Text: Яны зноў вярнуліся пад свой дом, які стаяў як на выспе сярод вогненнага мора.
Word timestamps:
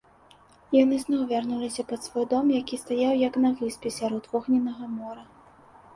Яны 0.83 0.95
зноў 1.01 1.21
вярнуліся 1.31 1.85
пад 1.91 2.01
свой 2.07 2.25
дом, 2.33 2.45
які 2.61 2.81
стаяў 2.85 3.13
як 3.27 3.33
на 3.47 3.55
выспе 3.61 3.95
сярод 4.01 4.23
вогненнага 4.33 4.93
мора. 4.99 5.23